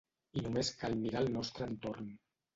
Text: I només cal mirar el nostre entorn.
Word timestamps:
I 0.39 0.43
només 0.45 0.71
cal 0.79 0.97
mirar 1.03 1.21
el 1.27 1.31
nostre 1.37 1.69
entorn. 1.69 2.11